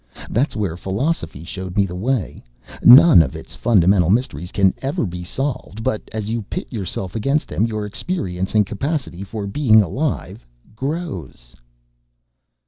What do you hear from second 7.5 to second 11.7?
your experience and capacity for being alive grows."